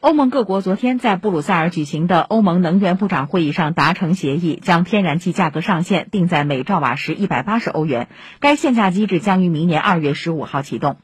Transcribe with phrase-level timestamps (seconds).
[0.00, 10.98] 欧盟各国昨天在布鲁塞尔举行的欧盟能源部长会议上达成协议将天然气价格上限定在每兆瓦时一百八十欧元该限价机制将于明年二月十五号启动。